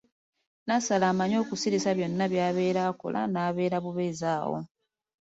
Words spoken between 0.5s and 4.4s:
Nassali amanyi okusirisa byonna by'abeera akola n’abeera bubeezi